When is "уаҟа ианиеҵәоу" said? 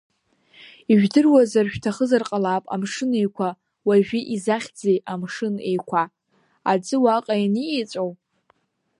7.03-8.11